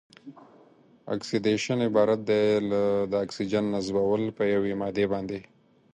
[1.15, 5.39] اکسیدیشن عبارت دی له د اکسیجن نصبول په یوې مادې باندې.